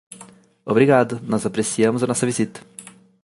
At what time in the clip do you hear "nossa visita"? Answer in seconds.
2.07-2.59